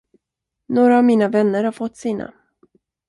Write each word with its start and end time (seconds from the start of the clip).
Några 0.67 0.97
av 0.97 1.03
mina 1.03 1.27
vänner 1.27 1.63
har 1.63 1.71
fått 1.71 1.97
sina. 1.97 2.33